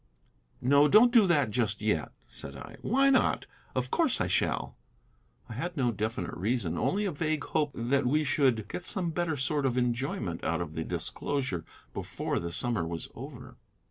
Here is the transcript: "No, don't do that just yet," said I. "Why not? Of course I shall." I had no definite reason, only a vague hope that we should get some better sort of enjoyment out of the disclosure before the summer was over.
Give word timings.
"No, 0.61 0.87
don't 0.87 1.13
do 1.13 1.27
that 1.27 1.51
just 1.51 1.79
yet," 1.79 2.11
said 2.25 2.55
I. 2.57 2.77
"Why 2.81 3.11
not? 3.11 3.45
Of 3.75 3.91
course 3.91 4.19
I 4.19 4.25
shall." 4.25 4.75
I 5.47 5.53
had 5.53 5.77
no 5.77 5.91
definite 5.91 6.33
reason, 6.35 6.75
only 6.75 7.05
a 7.05 7.11
vague 7.11 7.43
hope 7.43 7.69
that 7.75 8.07
we 8.07 8.23
should 8.23 8.67
get 8.67 8.83
some 8.83 9.11
better 9.11 9.37
sort 9.37 9.63
of 9.63 9.77
enjoyment 9.77 10.43
out 10.43 10.59
of 10.59 10.73
the 10.73 10.83
disclosure 10.83 11.65
before 11.93 12.39
the 12.39 12.51
summer 12.51 12.83
was 12.83 13.09
over. 13.13 13.57